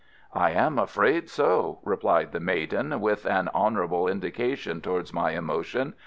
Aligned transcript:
"I 0.33 0.49
am 0.49 0.79
afraid 0.79 1.29
so," 1.29 1.77
replied 1.83 2.31
the 2.31 2.39
maiden, 2.39 2.99
with 3.01 3.27
an 3.27 3.49
honourable 3.53 4.07
indication 4.07 4.81
towards 4.81 5.13
my 5.13 5.33
emotion. 5.33 5.93